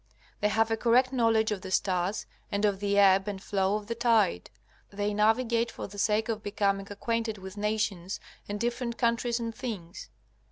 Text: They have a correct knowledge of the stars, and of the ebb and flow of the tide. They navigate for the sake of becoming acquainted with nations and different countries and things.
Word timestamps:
They 0.39 0.47
have 0.47 0.71
a 0.71 0.77
correct 0.77 1.13
knowledge 1.13 1.51
of 1.51 1.61
the 1.61 1.69
stars, 1.69 2.25
and 2.51 2.65
of 2.65 2.79
the 2.79 2.97
ebb 2.97 3.27
and 3.27 3.39
flow 3.39 3.75
of 3.75 3.85
the 3.85 3.93
tide. 3.93 4.49
They 4.89 5.13
navigate 5.13 5.69
for 5.69 5.85
the 5.85 5.99
sake 5.99 6.27
of 6.27 6.41
becoming 6.41 6.87
acquainted 6.89 7.37
with 7.37 7.55
nations 7.55 8.19
and 8.49 8.59
different 8.59 8.97
countries 8.97 9.39
and 9.39 9.53
things. 9.53 10.09